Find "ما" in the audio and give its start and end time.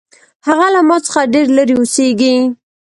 0.87-0.97